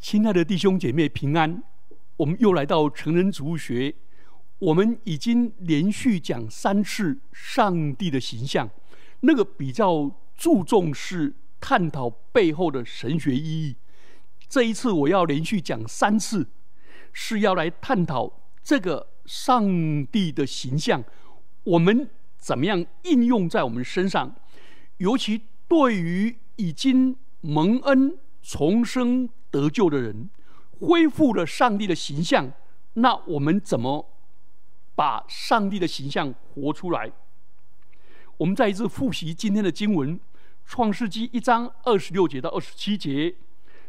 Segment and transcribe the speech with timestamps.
[0.00, 1.62] 亲爱的弟兄姐妹平安，
[2.16, 3.94] 我们又来到成人植物学。
[4.58, 8.68] 我们已经连续讲三次上帝的形象，
[9.20, 13.76] 那个比较注重是探讨背后的神学意义。
[14.48, 16.48] 这一次我要连续讲三次，
[17.12, 21.04] 是要来探讨这个上帝的形象，
[21.64, 22.08] 我们
[22.38, 24.34] 怎么样应用在我们身上，
[24.96, 29.28] 尤其对于已经蒙恩重生。
[29.50, 30.30] 得救的人
[30.80, 32.52] 恢复了上帝的形象，
[32.94, 34.08] 那我们怎么
[34.94, 37.10] 把上帝的形象活出来？
[38.36, 40.18] 我们再一次复习今天的经文，
[40.64, 43.34] 《创世纪》一章二十六节到二十七节。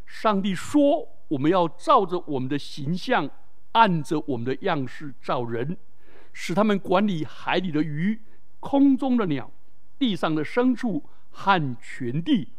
[0.06, 3.30] 上帝说：“我们要照着我们的形象，
[3.72, 5.78] 按着我们的样式造人，
[6.34, 8.20] 使他们管理海里的鱼、
[8.60, 9.50] 空中的鸟、
[9.98, 12.50] 地上的牲畜和全地。”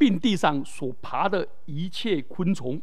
[0.00, 2.80] 并地上所爬的一切昆虫，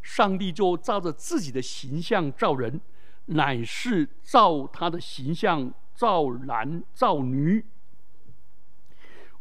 [0.00, 2.80] 上帝就照着自己的形象造人，
[3.26, 7.62] 乃是照他的形象造男造女。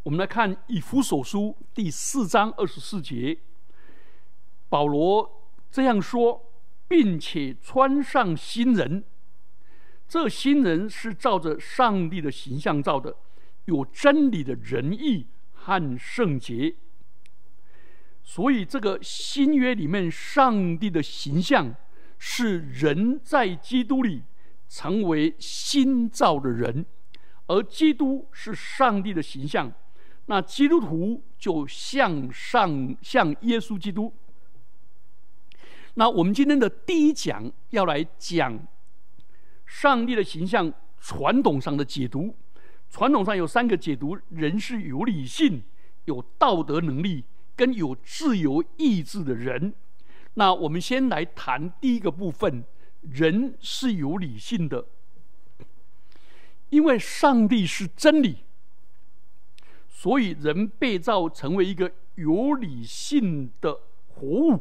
[0.03, 3.39] 我们来看以弗所书第四章二十四节，
[4.67, 6.51] 保罗这样说，
[6.89, 9.05] 并且穿上新人，
[10.09, 13.15] 这新人是照着上帝的形象造的，
[13.63, 16.75] 有真理的仁义和圣洁。
[18.25, 21.75] 所以，这个新约里面，上帝的形象
[22.17, 24.23] 是人在基督里
[24.69, 26.85] 成为新造的人，
[27.47, 29.71] 而基督是上帝的形象，
[30.27, 34.11] 那基督徒就向上向耶稣基督。
[35.95, 38.57] 那我们今天的第一讲要来讲
[39.65, 42.33] 上帝的形象传统上的解读。
[42.89, 45.61] 传统上有三个解读：人是有理性、
[46.05, 47.25] 有道德能力。
[47.55, 49.73] 跟有自由意志的人，
[50.33, 52.63] 那我们先来谈第一个部分：
[53.01, 54.85] 人是有理性的，
[56.69, 58.37] 因为上帝是真理，
[59.87, 64.59] 所以人被造成为一个有理性的活物。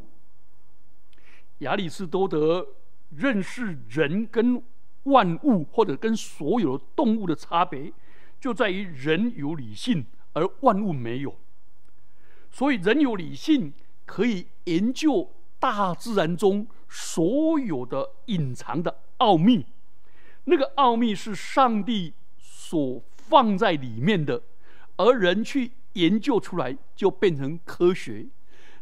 [1.58, 2.66] 亚里士多德
[3.10, 4.62] 认识人跟
[5.04, 7.92] 万物或者跟所有动物的差别，
[8.40, 11.34] 就在于人有理性，而万物没有。
[12.52, 13.72] 所以，人有理性，
[14.04, 19.64] 可以研究大自然中所有的隐藏的奥秘。
[20.44, 24.42] 那个奥秘是上帝所放在里面的，
[24.96, 28.26] 而人去研究出来，就变成科学。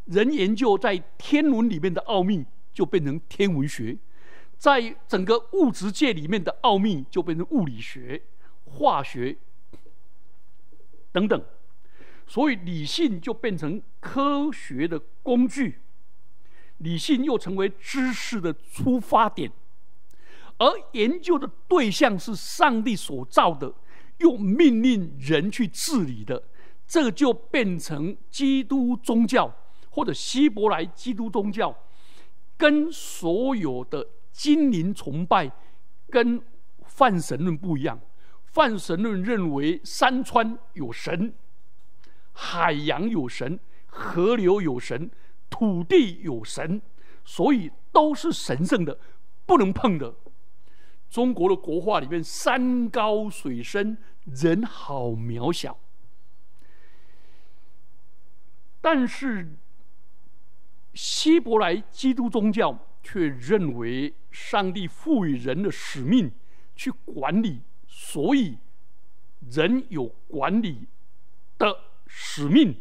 [0.07, 3.99] 人研究在天文里面的奥秘，就变成天文学；
[4.59, 8.21] 在整个物质界里面的奥秘，就变成物理学、
[8.65, 9.37] 化学
[11.13, 11.41] 等等。
[12.31, 15.81] 所以，理性就变成科学的工具，
[16.79, 19.51] 理性又成为知识的出发点，
[20.57, 23.75] 而研究的对象是上帝所造的，
[24.19, 26.41] 又命令人去治理的，
[26.87, 29.53] 这就变成基督宗教
[29.91, 31.77] 或者希伯来基督宗教，
[32.57, 35.51] 跟所有的精灵崇拜
[36.09, 36.41] 跟
[36.87, 38.01] 泛神论不一样。
[38.45, 41.35] 泛神论认为山川有神。
[42.43, 45.11] 海洋有神，河流有神，
[45.51, 46.81] 土地有神，
[47.23, 48.99] 所以都是神圣的，
[49.45, 50.15] 不能碰的。
[51.11, 55.79] 中国的国画里面，山高水深，人好渺小。
[58.81, 59.47] 但是
[60.95, 66.33] 希伯来基督宗教却认为，上帝赋予人的使命
[66.75, 68.57] 去管理，所以
[69.51, 70.89] 人有管理
[71.59, 71.90] 的。
[72.13, 72.75] 使命，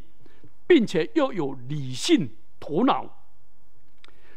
[0.66, 3.28] 并且又有理性头脑，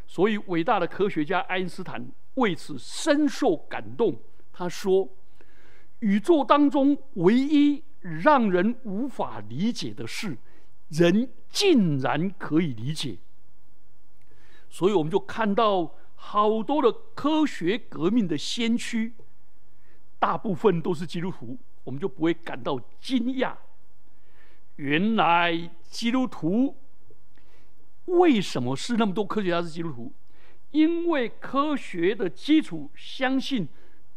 [0.07, 4.21] 所以伟大的科学家爱因斯坦为此深受感动。
[4.53, 5.09] 他说
[6.01, 10.37] ：“宇宙当中唯一让人无法理解的事，
[10.91, 13.17] 人竟然可以理解。”
[14.69, 19.15] 所以我们就看到好多的科学革命的先驱，
[20.19, 23.56] 大部分都是基督徒，我们就不会感到惊讶。
[24.77, 26.77] 原来基督徒
[28.07, 30.13] 为什么是那么多科学家是基督徒？
[30.71, 33.69] 因为科学的基础相信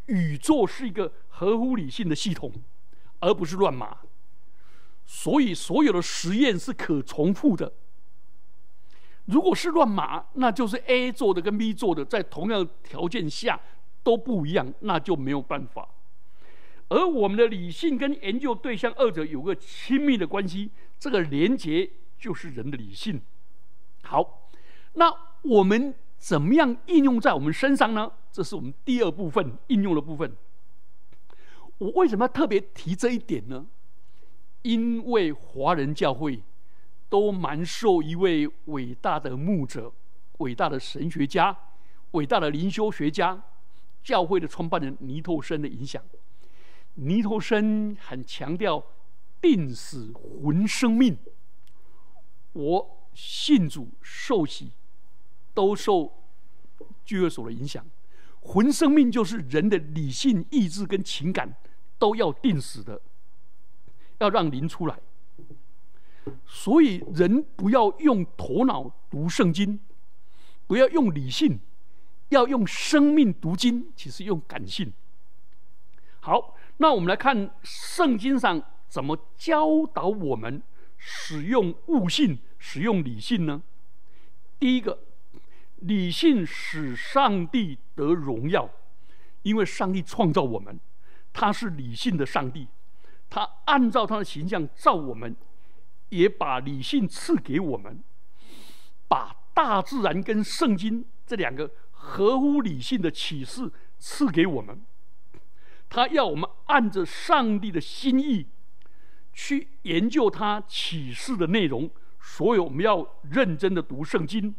[0.06, 2.52] 宇宙是一个合乎理性的系统，
[3.19, 3.98] 而不是乱码。
[5.06, 7.74] 所以所有的实验是可重复的。
[9.25, 13.60] 如果是乱码，那就是 A 做的跟 B 做的在同样条件下
[14.02, 15.88] 都不一样，那就没有办法。
[16.89, 21.89] 而我们的理性跟研究对象二者有个亲密的关系，这个连结
[22.19, 23.21] 就是人的理性。
[24.03, 24.49] 好，
[24.93, 25.11] 那
[25.41, 28.11] 我们怎么样应用在我们身上呢？
[28.31, 30.35] 这是我们第二部分应用的部分。
[31.77, 33.65] 我为什么要特别提这一点呢？
[34.61, 36.41] 因为华人教会
[37.09, 39.91] 都蛮受一位伟大的牧者、
[40.39, 41.55] 伟大的神学家、
[42.11, 43.43] 伟大的灵修学家、
[44.03, 46.01] 教会的创办人尼托生的影响。
[46.95, 48.83] 尼托生很强调
[49.42, 51.18] 定死魂生命。
[52.53, 54.71] 我信主受洗，
[55.53, 56.12] 都受
[57.03, 57.86] 聚会所的影响。
[58.42, 61.53] 魂生命就是人的理性、意志跟情感
[61.97, 63.01] 都要定死的，
[64.19, 65.00] 要让灵出来。
[66.47, 69.80] 所以人不要用头脑读圣经，
[70.65, 71.59] 不要用理性，
[72.30, 74.94] 要用生命读经，其实用感性。
[76.21, 76.55] 好。
[76.77, 80.62] 那我们来看圣经上怎么教导我们
[80.98, 83.62] 使用悟性、使用理性呢？
[84.60, 85.00] 第一个，
[85.77, 88.69] 理性使上帝得荣耀，
[89.44, 90.80] 因为上帝创造我们，
[91.31, 92.68] 他是理性的上帝，
[93.30, 95.36] 他按照他的形象造我们，
[96.10, 98.04] 也把理性赐给我们，
[99.07, 104.81] 把大自然跟圣经这两个合乎理性的启示赐给我们。
[105.89, 108.47] 他要我们按着上帝的心意
[109.33, 111.89] 去研究他启示的内容，
[112.19, 114.53] 所以我们要认真的读圣经。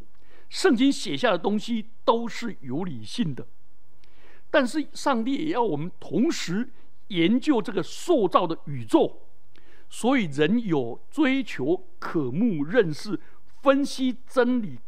[0.49, 3.46] 圣经写下的东西都是有理性的，
[4.50, 6.70] 但是上帝也要我们同时
[7.08, 9.23] 研究这个塑造的宇宙，
[9.90, 13.20] 所以人有追求、渴慕、认识、
[13.61, 14.78] 分析真理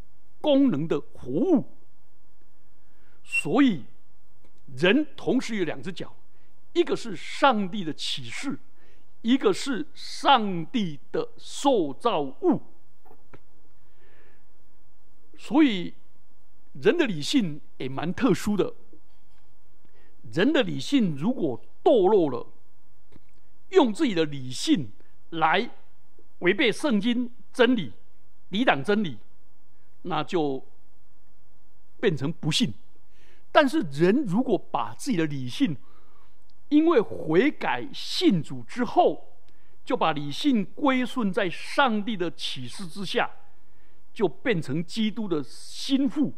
[0.40, 1.76] 功能的活物。
[3.24, 3.84] 所以
[4.76, 6.14] 人同时有两只脚。
[6.72, 8.58] 一个是上帝的启示，
[9.22, 12.62] 一个是上帝的塑造物。
[15.36, 15.94] 所以，
[16.74, 18.74] 人的理性也蛮特殊的。
[20.32, 22.46] 人的理性如果堕落了，
[23.70, 24.90] 用自己的理性
[25.30, 25.70] 来
[26.40, 27.92] 违背圣经真理、
[28.50, 29.18] 抵挡真理，
[30.02, 30.62] 那就
[31.98, 32.74] 变成不幸。
[33.50, 35.76] 但是，人如果把自己的理性，
[36.68, 39.36] 因为悔改信主之后，
[39.84, 43.30] 就把理性归顺在上帝的启示之下，
[44.12, 46.34] 就变成基督的心腹。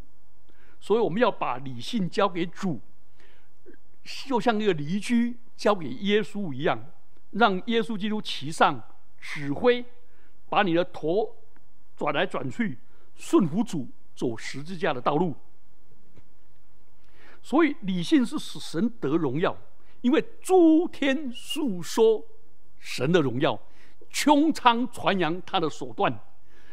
[0.79, 2.81] 所以我们要把理性交给主，
[4.05, 6.87] 就像那个犁驹交给耶稣一样，
[7.33, 8.83] 让耶稣基督骑上
[9.21, 9.85] 指挥，
[10.49, 11.37] 把你的头
[11.97, 12.79] 转来转去，
[13.15, 15.35] 顺服主走十字架的道路。
[17.43, 19.56] 所以理性是使神得荣耀。
[20.02, 22.25] 因为诸天诉说
[22.79, 23.61] 神的荣耀，
[24.11, 26.19] 穹苍传扬他的手段。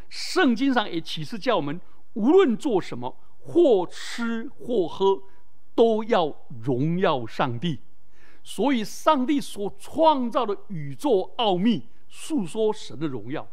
[0.08, 1.82] 圣经上也启示叫我们，
[2.14, 5.22] 无论做什么，或吃或喝，
[5.76, 6.34] 都要
[6.64, 7.80] 荣耀上帝。
[8.44, 13.46] 所以，上帝所创造的宇宙奥秘，诉说神的荣耀。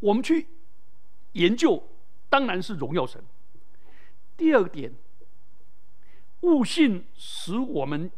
[0.00, 0.46] 我们去
[1.32, 1.82] 研究，
[2.28, 3.24] 当然是荣耀神。
[4.36, 4.92] 第二点，
[6.40, 8.10] 悟性使我们。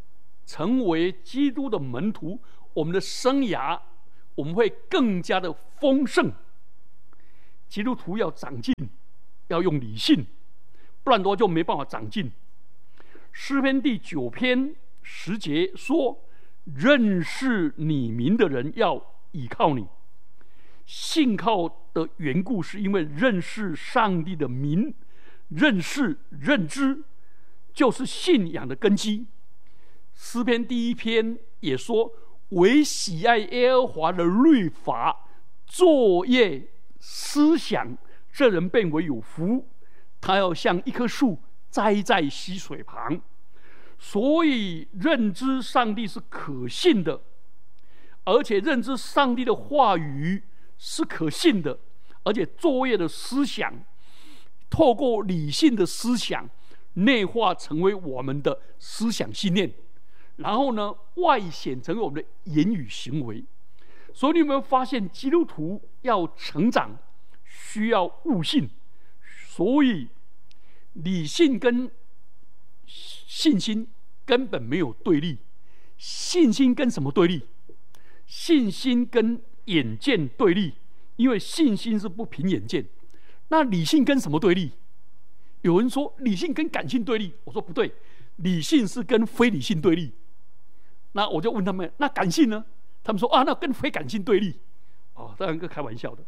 [0.47, 2.41] 成为基督的门徒，
[2.73, 3.81] 我们的生涯
[4.35, 6.33] 我们会更加的丰盛。
[7.69, 8.75] 基督徒要长进，
[9.49, 10.27] 要用理性，
[11.03, 12.31] 不然的话就没办法长进。
[13.33, 16.25] 诗篇第九篇十节说
[16.77, 19.03] ：“认识你名的人要
[19.33, 19.87] 倚靠你。”
[20.87, 24.95] 信靠的缘故是因为认识上帝的名，
[25.49, 27.03] 认识认知
[27.73, 29.27] 就是信仰的根基。
[30.27, 32.11] 诗篇第一篇也说
[32.49, 35.29] ：“唯喜爱耶和华的律法，
[35.67, 36.67] 作业
[36.99, 37.95] 思想，
[38.33, 39.69] 这人变为有福。
[40.23, 41.39] 他要像一棵树
[41.69, 43.21] 栽在溪水旁。”
[44.01, 47.21] 所以认知上帝是可信的，
[48.25, 50.43] 而且认知上帝的话语
[50.79, 51.79] 是可信的，
[52.23, 53.71] 而且作业的思想，
[54.71, 56.49] 透过理性的思想
[56.95, 59.71] 内化成为我们的思想信念。
[60.37, 63.45] 然后呢，外显成为我们的言语行为。
[64.13, 66.97] 所以你有没有发现，基督徒要成长，
[67.45, 68.69] 需要悟性。
[69.49, 70.09] 所以
[70.93, 71.91] 理性跟
[72.87, 73.89] 信心
[74.25, 75.39] 根本没有对立。
[75.97, 77.43] 信心跟什么对立？
[78.27, 80.75] 信心跟眼见对立，
[81.17, 82.85] 因为信心是不凭眼见。
[83.49, 84.73] 那理性跟什么对立？
[85.63, 87.93] 有人说理性跟感性对立，我说不对，
[88.37, 90.13] 理性是跟非理性对立。
[91.15, 92.65] 那我就问他们：那感性呢？
[93.03, 94.61] 他们说：啊，那跟非感性对立。
[95.15, 96.25] 哦，当然个开玩笑的。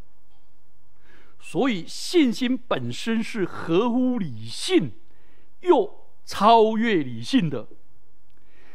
[1.38, 4.92] 所以信心本身是合乎理性，
[5.60, 7.68] 又超越理性的。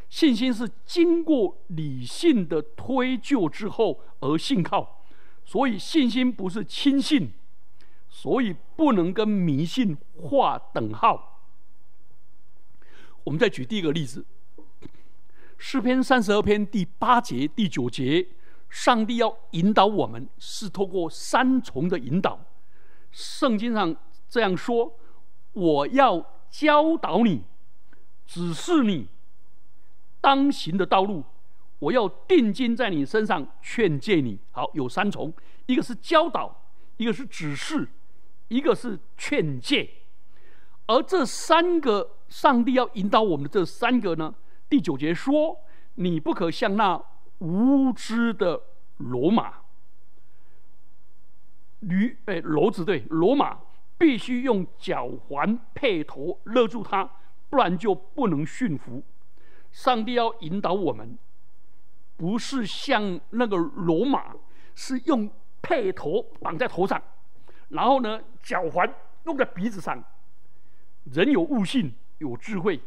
[0.10, 5.04] 信心是经过理性的推究之后而信靠，
[5.46, 7.32] 所以信心不是轻信，
[8.10, 11.42] 所以不能跟迷信划等号。
[13.24, 14.26] 我们再举第一个例子，
[15.64, 18.28] 诗篇三十二篇第八节、第九节，
[18.68, 22.44] 上帝要引导我们，是透过三重的引导。
[23.12, 23.96] 圣经上
[24.28, 24.92] 这样说
[25.54, 27.44] ：“我要教导你，
[28.26, 29.08] 指示你
[30.20, 31.24] 当行的道路。
[31.78, 35.32] 我要定睛在你身上，劝诫你。”好，有三重：
[35.68, 36.64] 一个是教导，
[36.98, 37.88] 一个是指示，
[38.48, 39.88] 一个是劝诫。
[40.88, 44.34] 而这三个上帝要引导我们的这三个呢？
[44.72, 45.60] 第九节说
[45.96, 47.04] ：“你不可像那
[47.40, 48.62] 无知的
[49.00, 49.56] 罗马。”
[51.82, 53.60] 驴哎，骡子对，罗马
[53.98, 57.04] 必须用脚环配头勒住它，
[57.50, 59.04] 不然就不能驯服。
[59.74, 61.18] 上帝要引导我们，
[62.16, 64.34] 不是像那个罗马，
[64.74, 65.30] 是用
[65.62, 67.04] 配头绑在头上，
[67.68, 68.90] 然后呢，脚环
[69.26, 70.02] 弄在鼻子上。
[71.12, 72.80] 人有悟性，有智慧，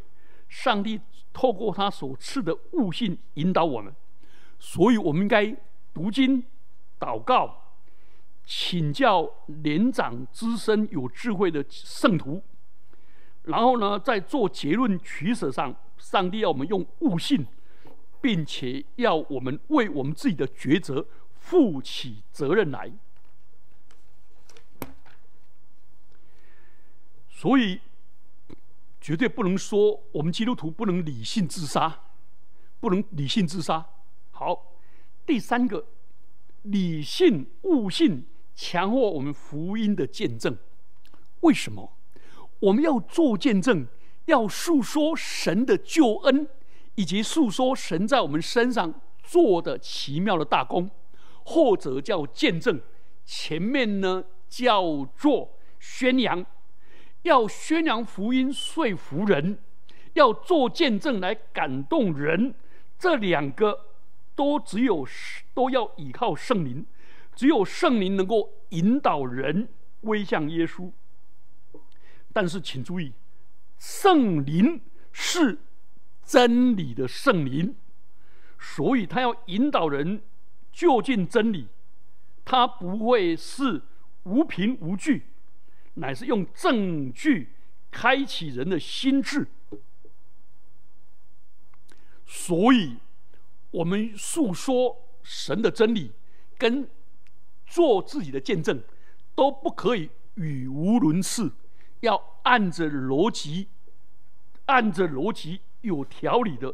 [0.49, 0.99] 上帝
[1.35, 3.95] 透过他所赐的悟性引导我们，
[4.59, 5.55] 所以我们应该
[5.93, 6.43] 读经、
[6.99, 7.61] 祷告。
[8.47, 12.43] 请教年长资深有智慧的圣徒，
[13.45, 17.47] 然后呢，在做结论取舍上，上帝要我们用悟性，
[18.21, 21.07] 并且要我们为我们自己的抉择
[21.39, 22.93] 负起责任来。
[27.31, 27.81] 所以，
[29.05, 32.01] 绝对不能说我们基督徒不能理性自杀，
[32.81, 33.85] 不能理性自杀。
[34.31, 34.79] 好，
[35.27, 35.85] 第三个，
[36.63, 38.25] 理性悟性。
[38.55, 40.57] 强化我们福音的见证，
[41.41, 41.93] 为什么
[42.61, 43.87] 我们要做见证？
[44.25, 46.49] 要诉说神的救恩，
[46.95, 50.91] 以及诉说神在我们身上做的奇妙的大功，
[51.45, 52.81] 或者叫见证。
[53.27, 56.47] 前面呢叫做宣扬，
[57.25, 59.59] 要宣扬福音，说服人，
[60.13, 62.55] 要做见证来感动人。
[62.99, 63.87] 这两个
[64.35, 65.07] 都只有
[65.53, 66.87] 都要依靠圣灵。
[67.35, 69.69] 只有圣灵能够引导人
[70.01, 70.93] 归向耶稣，
[72.33, 73.13] 但是请注意，
[73.79, 75.59] 圣灵是
[76.23, 77.75] 真理的圣灵，
[78.61, 80.23] 所以他要引导人
[80.71, 81.67] 就近真理，
[82.45, 83.83] 他不会是
[84.23, 85.25] 无凭无据，
[85.95, 87.55] 乃是用证据
[87.91, 89.49] 开启人的心智。
[92.27, 92.99] 所以，
[93.71, 96.13] 我们诉说神的真理
[96.59, 96.89] 跟。
[97.67, 98.81] 做自己的见证
[99.35, 101.51] 都不可以语无伦次，
[102.01, 103.69] 要按着逻辑，
[104.67, 106.73] 按着逻辑有条理的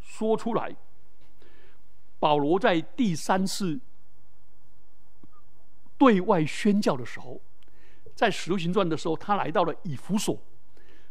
[0.00, 0.74] 说出来。
[2.18, 3.80] 保罗在第三次
[5.98, 7.42] 对外宣教的时候，
[8.18, 10.36] 在使徒行传的时候，他来到了以弗所，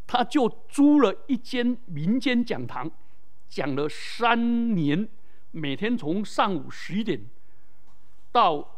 [0.06, 2.92] 他就租了一间民间讲堂，
[3.48, 5.08] 讲了三年，
[5.52, 7.26] 每天从上午十一点
[8.34, 8.76] 到。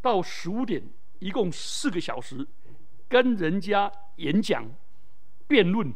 [0.00, 0.82] 到十五点，
[1.18, 2.46] 一共四个小时，
[3.06, 4.66] 跟人家演讲、
[5.46, 5.92] 辩论，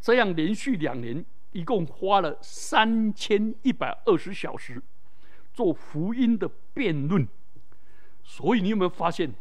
[0.00, 4.80] 这样连续两年，一共花了三千一百二十小时
[5.52, 7.26] 做福音的辩论。
[8.32, 9.34] 所以你有没有发现，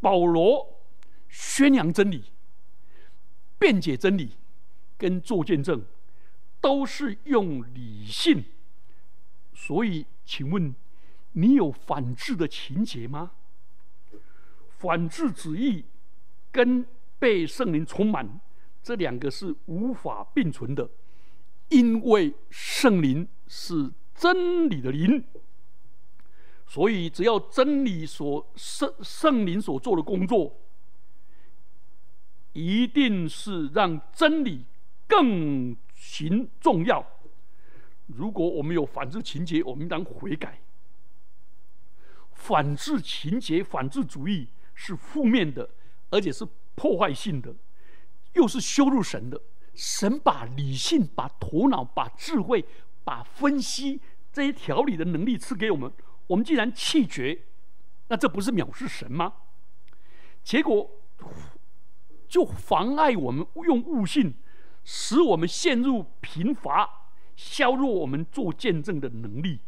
[0.00, 0.78] 保罗
[1.28, 2.22] 宣扬真理、
[3.58, 4.36] 辩解真理
[4.96, 5.84] 跟做见证，
[6.60, 8.44] 都是用理性。
[9.52, 10.72] 所以，请问？
[11.32, 13.32] 你有反制的情节吗？
[14.78, 15.84] 反制旨意
[16.50, 16.86] 跟
[17.18, 18.40] 被圣灵充满，
[18.82, 20.88] 这两个是无法并存的，
[21.68, 25.22] 因为圣灵是真理的灵，
[26.66, 30.60] 所以只要真理所圣圣灵所做的工作，
[32.52, 34.64] 一定是让真理
[35.06, 37.06] 更行重要。
[38.06, 40.60] 如果我们有反制情节，我们应当悔改。
[42.32, 45.70] 反制情节、反制主义是负面的，
[46.10, 47.54] 而且是破坏性的，
[48.34, 49.40] 又是羞辱神的。
[49.74, 52.64] 神把理性、把头脑、把智慧、
[53.04, 54.00] 把分析
[54.32, 55.90] 这些条理的能力赐给我们，
[56.26, 57.38] 我们既然弃绝，
[58.08, 59.32] 那这不是藐视神吗？
[60.42, 60.90] 结果
[62.28, 64.34] 就妨碍我们用悟性，
[64.84, 69.60] 使我们陷入贫乏，削弱我们做见证的能力。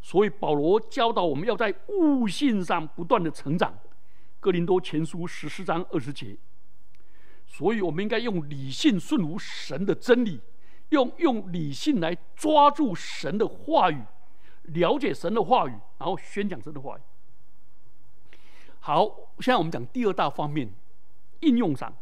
[0.00, 3.76] 所以保罗教导我们要在悟性上不断的成长。
[4.40, 6.36] 哥林多前书十四章二十节。
[7.46, 10.40] 所以我们应该用理性顺服神的真理，
[10.90, 14.02] 用用理性来抓住神的话语，
[14.74, 17.00] 了解神的话语，然后宣讲神的话语。
[18.80, 19.04] 好，
[19.40, 20.72] 现在我们讲第二大方面，
[21.40, 21.94] 应用上，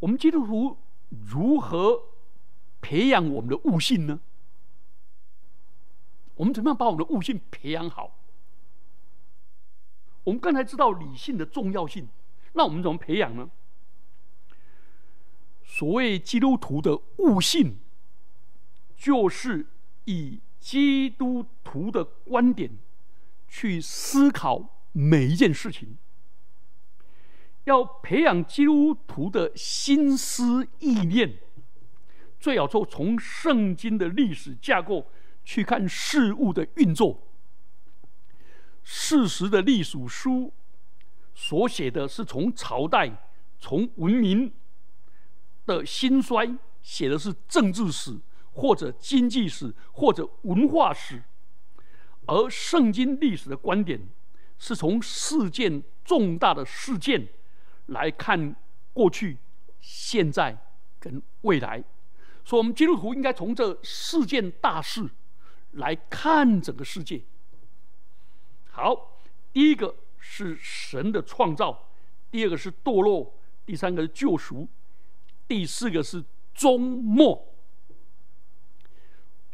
[0.00, 0.76] 我们基督徒
[1.10, 2.02] 如何
[2.80, 4.20] 培养我们的悟性呢？
[6.36, 8.18] 我们怎么样把我们的悟性培养好？
[10.24, 12.08] 我们刚才知道理性的重要性，
[12.54, 13.50] 那我们怎么培养呢？
[15.64, 17.78] 所谓基督徒的悟性，
[18.96, 19.66] 就是
[20.06, 22.70] 以基督徒的观点
[23.46, 25.98] 去思考每一件事情。
[27.64, 31.36] 要培养基督徒的心思意念，
[32.40, 35.10] 最好说从圣经的历史架构
[35.44, 37.28] 去看事物的运作。
[38.82, 40.50] 事实的历史书
[41.34, 43.28] 所写的是从朝代、
[43.60, 44.50] 从文明。
[45.66, 48.18] 的兴衰写的是政治史，
[48.54, 51.18] 或者经济史，或者文化史；
[52.26, 54.00] 而圣经历史的观点
[54.58, 57.28] 是从事件重大的事件
[57.86, 58.56] 来看
[58.92, 59.36] 过去、
[59.80, 60.56] 现在
[60.98, 61.84] 跟未来。
[62.44, 65.10] 所以，我们基督徒应该从这事件大事
[65.72, 67.22] 来看整个世界。
[68.70, 69.18] 好，
[69.52, 71.88] 第一个是神的创造，
[72.30, 73.34] 第二个是堕落，
[73.66, 74.68] 第三个是救赎。
[75.46, 77.53] 第四个是终末，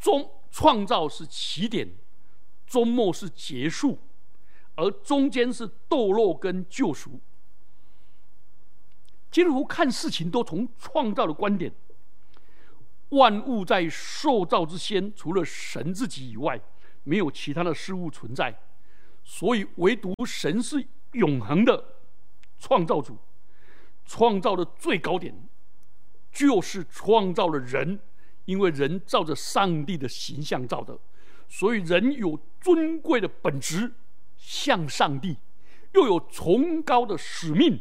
[0.01, 1.95] 终创造是起点，
[2.67, 3.99] 终末是结束，
[4.75, 7.21] 而中间是堕落跟救赎。
[9.31, 11.73] 基督看事情都从创造的观点，
[13.11, 16.61] 万物在受造之先，除了神自己以外，
[17.05, 18.59] 没有其他的事物存在，
[19.23, 21.85] 所以唯独神是永恒的
[22.59, 23.19] 创造主，
[24.07, 25.49] 创造的最高点。
[26.33, 27.99] 就是创造了人，
[28.51, 30.99] 因为人照着上帝的形象造的，
[31.49, 33.93] 所以人有尊贵的本质，
[34.37, 35.37] 像上帝，
[35.95, 37.79] 又有崇高的使命，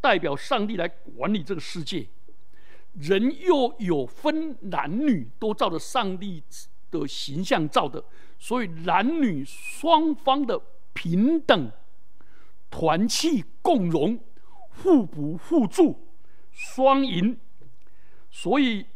[0.00, 2.06] 代表上帝来管理这个世界。
[2.94, 6.42] 人又有分男女，都照着上帝
[6.90, 8.02] 的形象造的，
[8.38, 10.58] 所以男女双方的
[10.94, 11.70] 平等、
[12.70, 14.18] 团气共荣、
[14.70, 16.08] 互补互助、
[16.50, 17.38] 双赢。
[18.30, 18.86] 所以，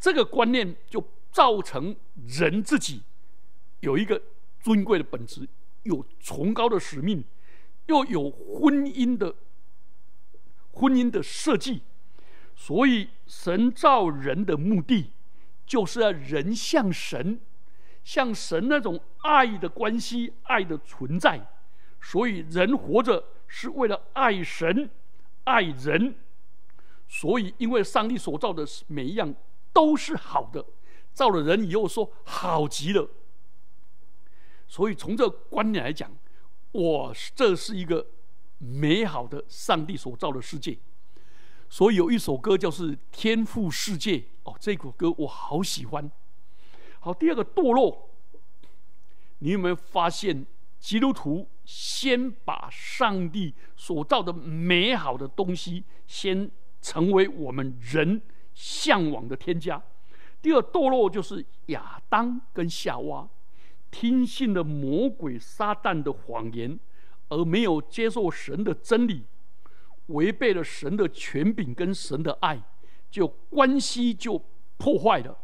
[0.00, 1.94] 这个观念就造成
[2.26, 3.02] 人自己
[3.80, 4.20] 有一个
[4.58, 5.46] 尊贵的本质，
[5.82, 7.22] 有崇高的使命，
[7.86, 9.34] 又有婚姻的
[10.72, 11.82] 婚姻的设计。
[12.56, 15.12] 所以，神造人的目的，
[15.64, 17.40] 就是要人像神，
[18.04, 21.48] 像神那种爱的关系、爱的存在。
[22.02, 24.90] 所以，人活着是为了爱神、
[25.44, 26.14] 爱人。
[27.08, 29.34] 所以，因为上帝所造的每一样
[29.72, 30.64] 都是好的，
[31.12, 33.08] 造了人以后说好极了。
[34.66, 36.10] 所以从这个观念来讲，
[36.72, 38.06] 我这是一个
[38.58, 40.78] 美好的上帝所造的世界。
[41.68, 46.10] 所以有一首歌叫是《天赋世界》哦，这首歌我好喜欢。
[47.00, 48.10] 好，第二个堕落，
[49.38, 50.46] 你有没有发现
[50.78, 56.50] 基督徒先把上帝所造的美好的东西先。
[56.82, 58.22] 成为我们人
[58.60, 59.82] 向往的添加。
[60.42, 63.26] 第二，堕落就是亚当跟夏娃
[63.90, 66.78] 听信了魔鬼撒旦的谎言，
[67.30, 69.24] 而没有接受神的真理，
[70.08, 72.60] 违背了神的权柄跟神的爱，
[73.10, 74.44] 就关系就
[74.76, 75.38] 破坏了，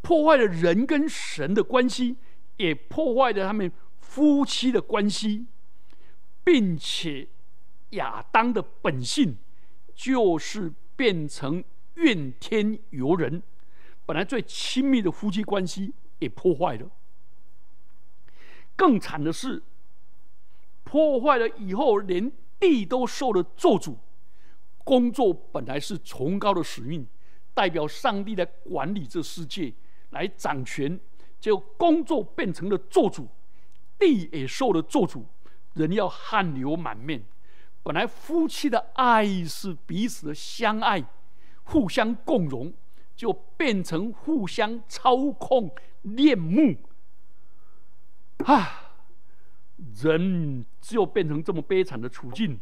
[0.00, 2.16] 破坏了人跟神的关系，
[2.56, 5.44] 也破坏了他们夫妻的关系，
[6.42, 7.28] 并且
[7.90, 9.36] 亚当的本性。
[9.98, 11.64] 就是变成
[11.96, 13.42] 怨天尤人，
[14.06, 16.88] 本来最亲密的夫妻关系也破坏了。
[18.74, 19.62] 更惨的是，
[20.84, 22.30] 破坏了以后，连
[22.60, 23.96] 地都受了咒诅。
[24.84, 27.06] 工作本来是崇高的使命，
[27.52, 29.72] 代表上帝来管理这世界，
[30.10, 31.00] 来掌权，
[31.40, 33.26] 结果工作变成了咒诅，
[33.98, 35.24] 地也受了咒诅，
[35.74, 37.24] 人要汗流满面。
[37.82, 41.02] 本来夫妻的爱是彼此的相爱，
[41.66, 42.72] 互相共荣，
[43.14, 46.74] 就变成互相操控、恋慕。
[48.44, 48.92] 啊，
[50.02, 52.60] 人就变成这么悲惨的处境，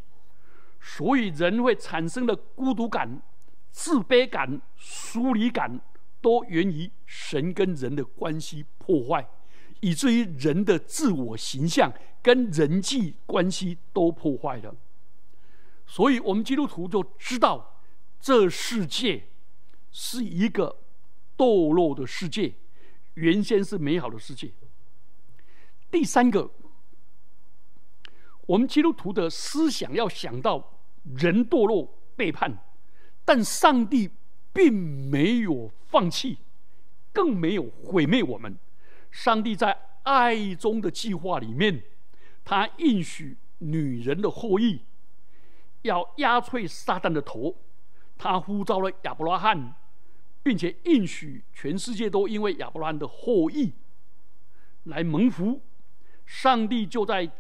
[0.81, 3.21] 所以人会产生的孤独感、
[3.71, 5.81] 自卑感、疏离感，
[6.21, 9.29] 都源于神跟人的关系破坏，
[9.81, 14.75] 以至于人的自我形象跟人际关系都破坏了。
[15.87, 17.74] 所以，我们基督徒就知道，
[18.25, 19.25] 这世界
[19.93, 20.79] 是一个
[21.37, 22.55] 堕落的世界，
[23.13, 24.51] 原先是美好的世界。
[25.91, 26.51] 第三个，
[28.47, 30.81] 我们基督徒的思想要想到
[31.17, 32.57] 人堕落背叛，
[33.27, 34.09] 但上帝
[34.55, 36.39] 并没有放弃，
[37.13, 38.57] 更没有毁灭我们。
[39.11, 41.83] 上帝在爱中的计划里面，
[42.43, 44.81] 他应许女人的后裔。
[45.83, 47.55] 要压碎撒旦的头，
[48.17, 49.75] 他呼召了亚伯拉罕，
[50.43, 53.73] 并且应许全世界都因为亚伯拉罕的后裔
[54.85, 55.61] 来蒙福。
[56.25, 57.31] 上帝就在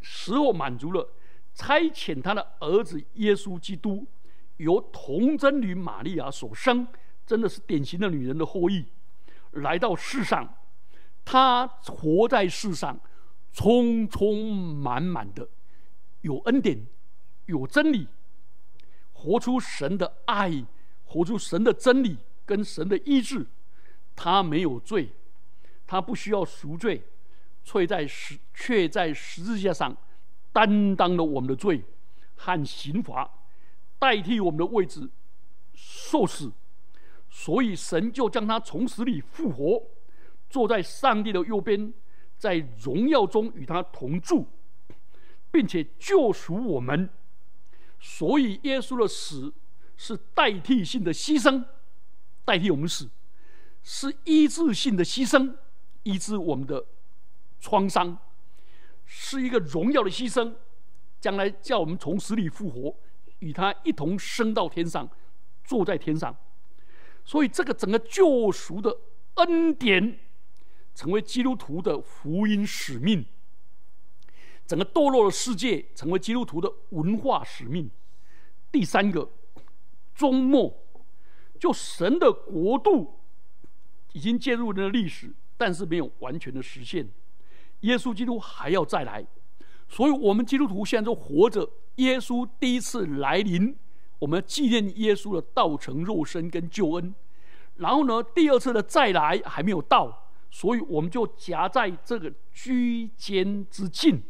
[0.00, 1.08] 时候满足了，
[1.54, 4.06] 差遣他的儿子耶稣基督，
[4.56, 6.86] 由童贞女玛利亚所生，
[7.24, 8.84] 真的是典型的女人的后裔，
[9.52, 10.54] 来到世上。
[11.24, 12.98] 他活在世上，
[13.52, 15.48] 充充满满的
[16.22, 16.86] 有恩典。
[17.46, 18.06] 有真理，
[19.18, 20.64] 活出神的爱，
[21.04, 23.44] 活出神的真理跟神的意志。
[24.14, 25.10] 他没有罪，
[25.86, 27.02] 他不需要赎罪，
[27.64, 29.96] 却在十却在十字架上
[30.52, 31.82] 担当了我们的罪
[32.36, 33.28] 和刑罚，
[33.98, 35.08] 代替我们的位置
[35.74, 36.52] 受死。
[37.28, 39.82] 所以神就将他从死里复活，
[40.48, 41.92] 坐在上帝的右边，
[42.38, 44.46] 在荣耀中与他同住，
[45.50, 47.10] 并且救赎我们。
[48.00, 49.52] 所以，耶稣的死
[49.96, 51.64] 是代替性的牺牲，
[52.44, 53.10] 代替我们死，
[53.82, 55.56] 是医治性的牺牲，
[56.04, 56.86] 医治我们的
[57.60, 58.16] 创伤，
[59.04, 60.54] 是一个荣耀的牺牲，
[61.20, 62.96] 将来叫我们从死里复活，
[63.40, 65.10] 与他一同升到天上，
[65.64, 66.36] 坐在天上。
[67.24, 68.96] 所以，这个整个救赎的
[69.34, 70.20] 恩典，
[70.94, 73.26] 成为基督徒的福音使命。
[74.68, 77.90] 整个堕落的世界成为基督徒的文化使命。
[78.70, 79.30] 第三个，
[80.14, 80.84] 终末，
[81.58, 83.18] 就神的国度
[84.12, 87.08] 已经介入人的历史，但是没有完全的实现。
[87.80, 89.26] 耶稣基督还要再来，
[89.88, 91.70] 所以我们基督徒现在都活着。
[91.96, 93.74] 耶稣第一次来临，
[94.18, 97.14] 我们纪念耶稣的道成肉身跟救恩。
[97.76, 104.22] 然后呢，第二次的再来还没有到，所以我们就夹在这个居间之境。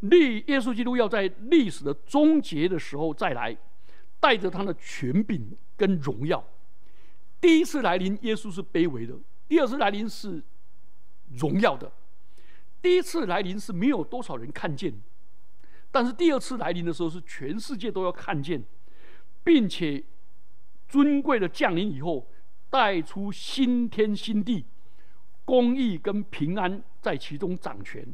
[0.00, 3.56] 历耶稣基督要在历史的终结的时候再来，
[4.20, 6.44] 带着他的权柄跟荣耀。
[7.40, 9.14] 第一次来临，耶稣是卑微的；
[9.48, 10.42] 第二次来临是
[11.38, 11.90] 荣耀的。
[12.82, 14.92] 第一次来临是没有多少人看见，
[15.90, 18.62] 但是第二次来临的时候是全世界都要看见，
[19.42, 20.02] 并且
[20.88, 22.26] 尊贵的降临以后，
[22.70, 24.64] 带出新天新地，
[25.44, 28.06] 公义跟平安在其中掌权。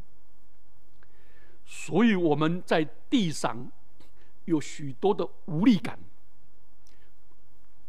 [1.75, 3.73] 所以我们在地上
[4.45, 5.99] 有许多的无力感，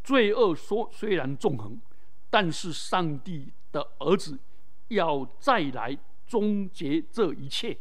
[0.02, 1.78] 罪恶说虽然纵横，
[2.30, 4.40] 但是上帝的儿子
[4.88, 7.78] 要再来终结这一切。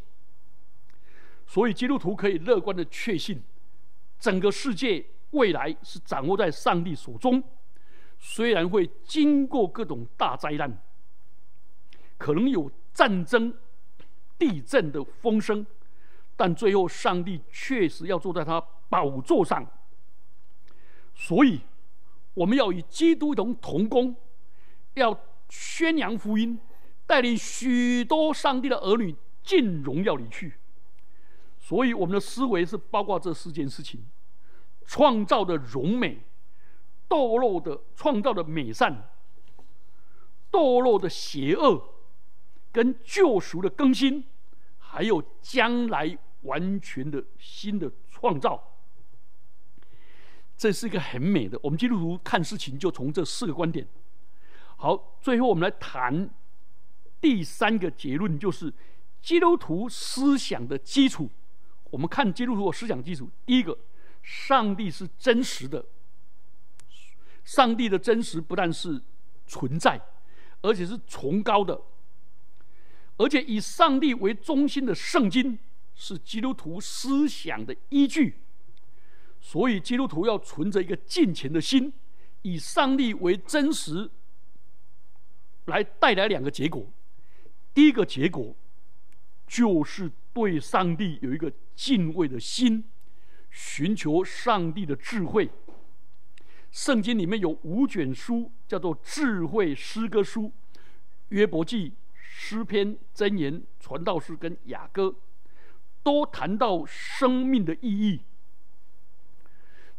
[1.46, 3.40] 所以基督徒可以乐观的确信，
[4.18, 7.40] 整个世界未来是掌握在上帝手中。
[8.18, 10.82] 虽然会经过各种大灾难，
[12.18, 13.54] 可能有战争、
[14.36, 15.64] 地震的风声。
[16.36, 19.64] 但最后，上帝确实要坐在他宝座上，
[21.14, 21.60] 所以
[22.34, 24.16] 我们要与基督同同工，
[24.94, 25.18] 要
[25.48, 26.58] 宣扬福音，
[27.06, 30.54] 带领许多上帝的儿女进荣耀里去。
[31.60, 34.04] 所以，我们的思维是包括这四件事情：
[34.84, 36.22] 创造的荣美、
[37.08, 39.08] 堕落的创造的美善、
[40.50, 41.94] 堕落的邪恶，
[42.72, 44.24] 跟救赎的更新。
[44.94, 48.62] 还有将来完全的新的创造，
[50.55, 51.59] 这是一个很美的。
[51.62, 53.88] 我们基督徒看事情就从这四个观点。
[54.76, 56.28] 好，最后我们来谈
[57.22, 58.70] 第三个结论，就是
[59.22, 61.31] 基督徒思想的基础。
[61.90, 63.78] 我们看基督徒的思想基础，第一个，
[64.22, 65.83] 上帝是真实的。
[67.44, 69.00] 上帝的真实不但是
[69.46, 69.98] 存在，
[70.61, 71.81] 而且是崇高的。
[73.18, 75.59] 而且以上帝为中心的圣经
[75.94, 78.35] 是基督徒思想的依据，
[79.40, 81.92] 所以基督徒要存着一个敬虔的心，
[82.42, 84.11] 以上帝为真实，
[85.66, 86.87] 来带来两个结果。
[87.75, 88.55] 第一个结果
[89.46, 92.85] 就是对上帝有一个敬畏的心，
[93.51, 95.48] 寻求上帝的智慧。
[96.70, 100.51] 圣经里面有五卷书，叫做智慧诗歌书，
[101.29, 101.92] 约伯记。
[102.44, 105.14] 诗篇、箴言、传道士跟雅歌，
[106.02, 108.20] 都谈到生命的意义。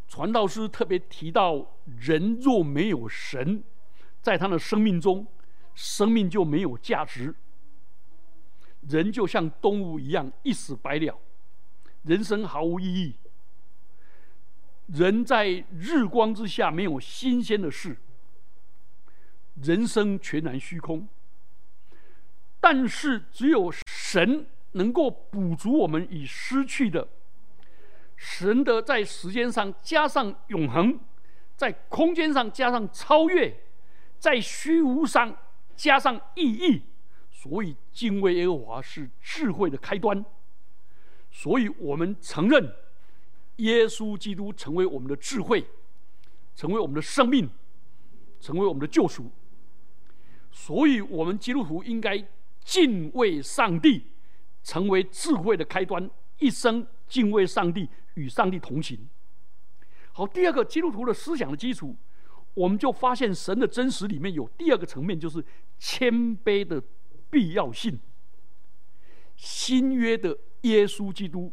[0.09, 1.65] 传道诗特别提到，
[2.01, 3.63] 人若没有神，
[4.21, 5.25] 在他的生命中，
[5.73, 7.33] 生命就没有价值。
[8.81, 11.17] 人就像动物一样，一死百了，
[12.01, 13.15] 人生毫无意义。
[14.87, 17.97] 人在日光之下没有新鲜的事，
[19.55, 21.07] 人生全然虚空。
[22.63, 27.05] 但是只有神能够补足我们已失去的。
[28.15, 30.97] 神的在时间上加上永恒，
[31.57, 33.53] 在空间上加上超越，
[34.17, 35.37] 在虚无上
[35.75, 36.83] 加上意义。
[37.29, 40.23] 所以敬畏耶和华是智慧的开端。
[41.29, 42.73] 所以我们承认。
[43.57, 45.63] 耶稣基督成为我们的智慧，
[46.55, 47.47] 成为我们的生命，
[48.39, 49.29] 成为我们的救赎。
[50.49, 52.25] 所以，我们基督徒应该
[52.63, 54.07] 敬畏上帝，
[54.63, 59.07] 成为智慧的开端，一生敬畏上帝，与上帝同行。
[60.11, 61.95] 好，第二个基督徒的思想的基础，
[62.53, 65.43] 我们就发现神的真实里面有第二个层面，就是
[65.77, 66.81] 谦卑的
[67.29, 67.99] 必要性。
[69.35, 71.51] 新约的耶稣基督。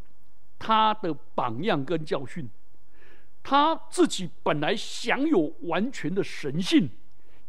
[0.63, 2.47] 他的榜样跟教训，
[3.43, 6.87] 他自己本来享有完全的神性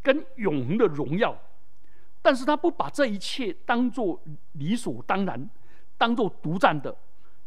[0.01, 1.37] 跟永恒的荣耀，
[2.21, 4.21] 但是他不把这一切当做
[4.53, 5.49] 理所当然，
[5.97, 6.95] 当做独占的，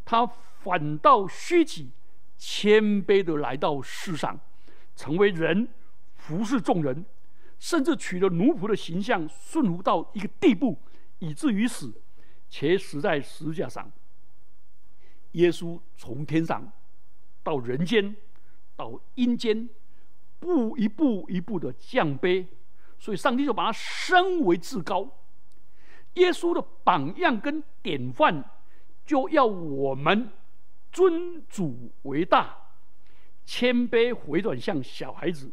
[0.05, 1.91] 他反倒虚己，
[2.37, 4.39] 谦卑的来到世上，
[4.97, 5.69] 成为人，
[6.17, 7.05] 服侍众人，
[7.59, 10.79] 甚至取了奴仆的形象，顺服到一个地步，
[11.21, 11.93] 以至于死，
[12.51, 13.91] 且死在十字架上。
[15.33, 16.73] 耶稣从天上
[17.43, 18.15] 到人间，
[18.77, 19.69] 到阴间，
[20.39, 22.47] 步一步一步的降卑，
[23.05, 25.07] 所以上帝就把他升为至高。
[26.15, 28.43] 耶稣的榜样跟典范，
[29.05, 30.31] 就要我们
[30.91, 32.57] 尊主为大，
[33.45, 35.53] 谦卑回转向小孩子。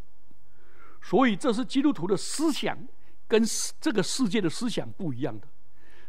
[1.01, 2.87] 所以这是基督徒的思想，
[3.27, 3.43] 跟
[3.81, 5.45] 这个世界的思想不一样的。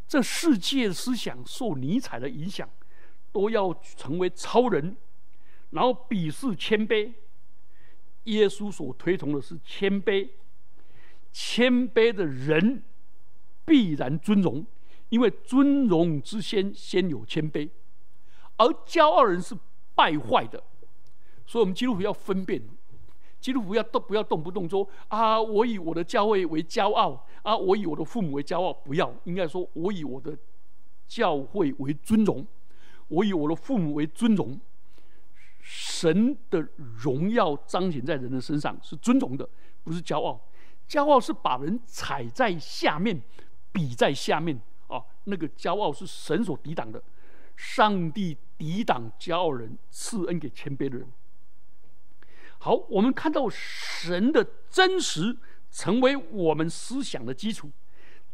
[0.07, 2.71] 这世界思想受尼采的影响。
[3.33, 4.95] 都要成为超人，
[5.71, 7.15] 然后鄙视谦卑。
[8.25, 10.29] 耶稣所推崇的是谦卑，
[11.33, 12.83] 谦卑的人
[13.65, 14.65] 必然尊荣，
[15.09, 17.69] 因为尊荣之先先有谦卑，
[18.57, 19.57] 而骄傲人是
[19.95, 20.63] 败坏的。
[21.47, 22.63] 所以，我们基督徒要分辨，
[23.41, 30.37] 基督徒要动不要动不动说啊，我以我的教会为骄傲啊，我以我的父母为骄傲，不要，应该说我以我的
[31.09, 32.47] 教会为尊荣。
[33.09, 34.59] 我以我的父母为尊荣，
[35.61, 39.47] 神的荣耀彰显在人的身上是尊荣的，
[39.85, 40.41] 不是骄傲。
[40.93, 43.23] 骄傲是把人踩在下面，
[43.73, 45.03] 比在下面啊。
[45.25, 47.03] 那个骄傲是神所抵挡的，
[47.57, 51.11] 上帝抵挡骄傲人，赐恩给谦卑的人。
[52.59, 55.39] 好，我们看到神的真实
[55.71, 57.71] 成为我们思想的基础。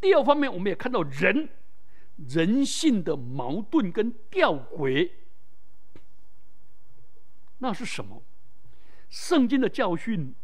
[0.01, 1.49] 第二方面，我们也看到人。
[2.29, 5.09] 人性的矛盾跟吊诡，
[7.59, 8.25] 那是什么？
[9.09, 10.35] 圣经的教训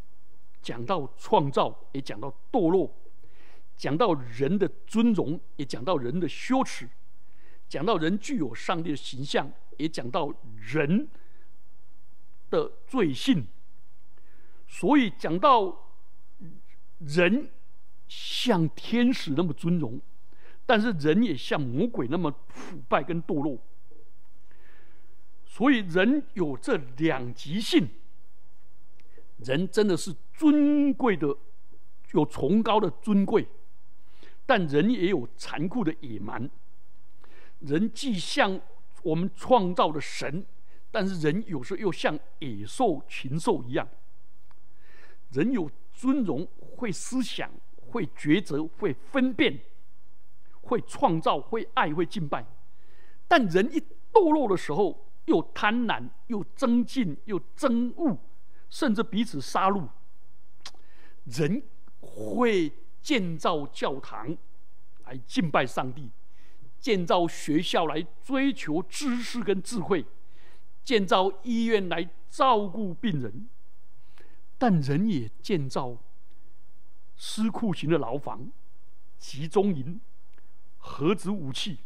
[0.65, 2.91] 讲到创造，也讲到堕落；
[3.77, 6.87] 讲到人的尊荣，也讲到人的羞耻；
[7.69, 11.07] 讲到人具有上帝的形象，也讲到人
[12.49, 13.47] 的罪性。
[14.67, 15.93] 所以讲到
[16.99, 17.51] 人
[18.09, 20.01] 像天使那么尊荣。
[20.67, 23.59] 但是人也像魔鬼那么腐败跟堕落，
[25.45, 27.87] 所以人有这两极性。
[29.39, 31.37] 人真的是尊贵的，
[32.13, 33.47] 有崇高的尊贵，
[34.47, 36.51] 但人也有残酷的野蛮。
[37.61, 38.61] 人既像
[39.03, 40.45] 我们创造的神，
[40.91, 43.87] 但是人有时候又像野兽、禽兽一样。
[45.31, 47.51] 人有尊荣，会思想，
[47.89, 49.61] 会抉择，会分辨。
[50.67, 52.43] 会创造，会爱，会敬拜，
[53.29, 53.79] 但人一
[54.11, 58.17] 堕落的时候，又贪婪，又增进，又憎恶，
[58.69, 59.89] 甚至彼此杀戮。
[61.25, 61.63] 人
[62.01, 64.37] 会建造教堂
[65.05, 66.11] 来敬拜上帝，
[66.79, 70.05] 建造学校来追求知识跟智慧，
[70.83, 73.49] 建造医院来照顾病人，
[74.59, 75.97] 但人也建造
[77.17, 78.51] 私库型的牢房、
[79.19, 80.01] 集中营。
[80.87, 81.79] 核子武器，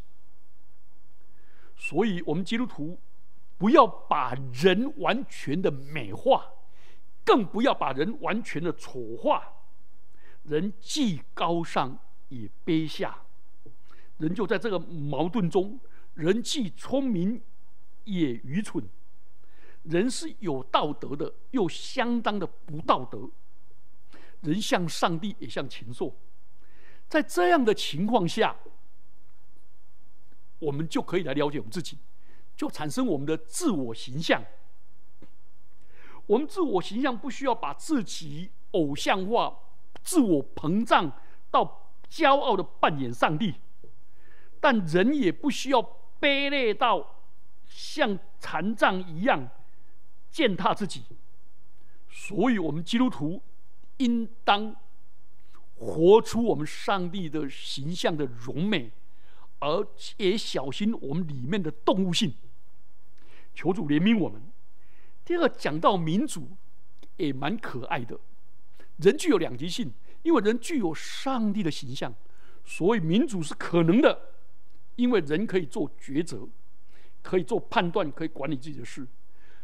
[1.76, 2.98] 所以我们基督徒
[3.56, 6.44] 不要把人完全的美化，
[7.28, 9.52] 更不要把人完全的丑化。
[10.44, 11.98] 人既高尚
[12.30, 13.18] 也卑下，
[14.16, 15.78] 人就在这个矛盾中，
[16.14, 17.42] 人既聪明
[18.04, 18.82] 也愚蠢，
[19.82, 23.28] 人是有道德的，又相当的不道德。
[24.40, 26.16] 人像上帝，也像禽兽。
[27.10, 28.56] 在这样的情况下，
[30.60, 31.98] 我们就可以来了解我们自己，
[32.56, 34.42] 就产生我们的自我形象。
[36.28, 39.58] 我们自我形象不需要把自己偶像化、
[40.02, 41.10] 自我膨胀
[41.50, 43.54] 到骄傲的扮演上帝，
[44.60, 45.82] 但人也不需要
[46.20, 47.24] 卑劣到
[47.66, 49.48] 像残障一样
[50.30, 51.02] 践踏自己。
[52.10, 53.40] 所以，我们基督徒
[53.96, 54.76] 应当
[55.76, 58.90] 活出我们上帝的形象的荣美，
[59.60, 62.34] 而且小心我们里面的动物性。
[63.54, 64.42] 求主怜悯我们。
[65.28, 66.48] 第二个讲到民主，
[67.18, 68.18] 也蛮可爱的。
[68.96, 72.14] 人具有两极性，因为人具有上帝的形象，
[72.64, 74.18] 所以民主是可能的。
[74.96, 76.48] 因为人可以做抉择，
[77.20, 79.06] 可以做判断，可以管理自己的事。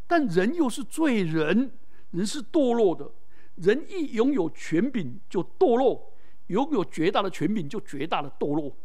[0.07, 1.73] 但人又是罪人，
[2.11, 3.11] 人是堕落的。
[3.55, 6.13] 人一拥有权柄就堕落，
[6.49, 8.77] 拥有绝大的权柄就绝大的堕落。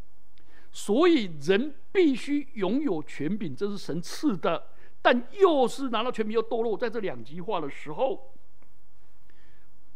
[0.71, 4.63] 所以人必须拥有权柄，这是神赐的。
[5.01, 8.33] 但又是拿到权柄又堕落，在这两极化的时候，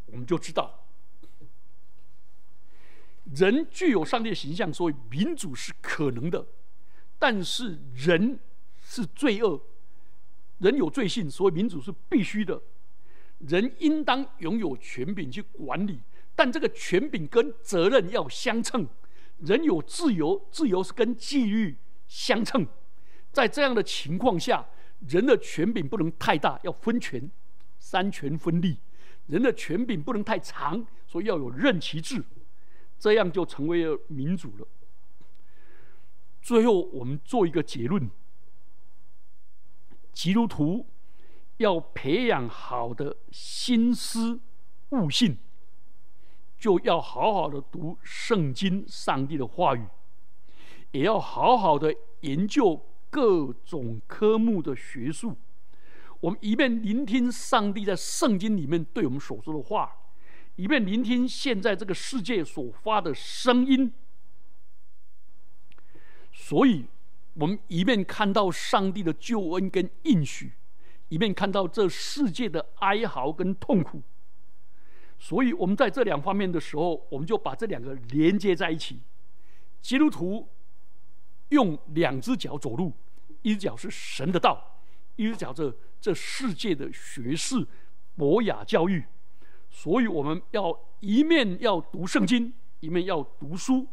[0.06, 0.86] 我们就知道，
[3.36, 6.46] 人具有上帝的形象，所以民主是可能的。
[7.20, 8.39] 但是人
[8.82, 9.62] 是罪恶，
[10.60, 12.62] 人有罪性，所以民主是必须的。
[13.39, 16.00] 人应当拥有权柄去管理，
[16.34, 18.88] 但这个权柄跟责任要相称。
[19.39, 21.76] 人有自由，自由是跟纪律
[22.08, 22.66] 相称。
[23.34, 24.66] 在这样的情况下。
[25.08, 27.30] 人的权柄不能太大，要分权，
[27.80, 28.78] 三权分立。
[29.28, 32.24] 人的权柄不能太长，所以要有任期制，
[33.00, 34.68] 这样就成为了民主了。
[36.42, 38.10] 最后，我们做一个结论：
[40.12, 40.86] 基督徒
[41.58, 44.42] 要培养好的心思
[44.89, 45.38] 悟性，
[46.58, 49.86] 就要好好的读圣经、上帝的话语，
[50.92, 52.86] 也要好好的研究。
[53.13, 55.38] 各种科目的学术，
[56.19, 59.95] 我们一面聆听上帝在圣经里面对我们所说的话，
[60.56, 63.93] 一面聆听现在这个世界所发的声音。
[66.32, 66.88] 所以，
[67.36, 70.54] 我们一面看到上帝的救恩跟应许，
[71.10, 74.02] 一面看到这世界的哀嚎跟痛苦。
[75.19, 79.02] 所以，我们在这两方面的时候，我们就把这两个连接在一起。
[79.84, 80.49] 基督徒
[81.49, 82.91] 用两只脚走路。
[83.44, 84.82] 一只脚是神的道，
[85.16, 87.66] 一只脚这这世界的学士
[88.16, 89.06] 博雅教育，
[89.70, 93.88] 所以我们要一面要读圣经，一面要读书，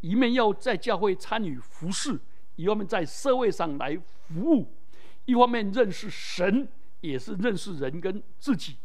[0.00, 2.20] 一面要在教会参与服侍，
[2.56, 4.72] 一方面在社会上来服务，
[5.24, 6.68] 一方面认识神，
[7.00, 8.76] 也是认识人跟自己，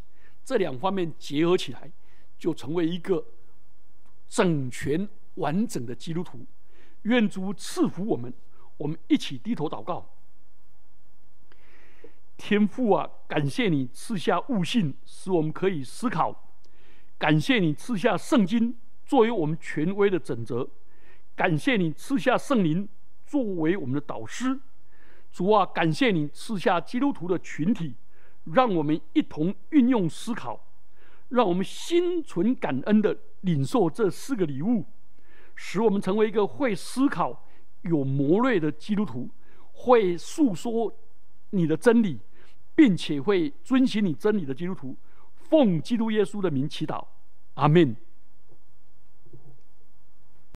[0.43, 1.91] 这两方面结合起来，
[2.37, 3.25] 就成为一个
[4.27, 6.45] 整全完整的基督徒。
[7.03, 8.33] 愿主赐福我们。
[8.79, 10.09] 我们一起低头祷告，
[12.37, 16.31] 天父啊，感谢你赐下悟性，使我们可以思考；
[17.17, 20.63] 感谢你赐下圣经作为我们权威的准则；
[21.35, 22.87] 感谢你赐下圣灵
[23.25, 24.57] 作为我们的导师。
[25.29, 27.95] 主啊，感谢你赐下基督徒的群体，
[28.45, 30.65] 让我们一同运用思考，
[31.27, 34.85] 让我们心存感恩的领受这四个礼物，
[35.53, 37.43] 使我们成为一个会思考。
[37.81, 39.29] 有谋略的基督徒
[39.71, 40.93] 会诉说
[41.51, 42.19] 你的真理，
[42.75, 44.95] 并且会遵循你真理的基督徒，
[45.35, 47.05] 奉基督耶稣的名祈祷，
[47.55, 47.95] 阿门。